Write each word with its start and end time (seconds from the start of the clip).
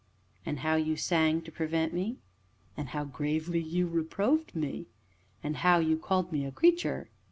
"And 0.47 0.61
how 0.61 0.77
you 0.77 0.95
sang, 0.95 1.43
to 1.43 1.51
prevent 1.51 1.93
me?" 1.93 2.17
"And 2.75 2.89
how 2.89 3.03
gravely 3.03 3.61
you 3.61 3.85
reproved 3.87 4.55
me?" 4.55 4.87
"And 5.43 5.57
how 5.57 5.77
you 5.77 5.95
called 5.95 6.31
me 6.31 6.43
a 6.43 6.51
'creature'?" 6.51 7.07